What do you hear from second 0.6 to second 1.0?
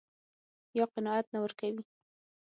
يا